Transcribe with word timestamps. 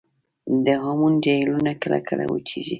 د 0.65 0.67
هامون 0.83 1.13
جهیلونه 1.25 1.71
کله 1.81 1.99
کله 2.09 2.23
وچیږي 2.27 2.69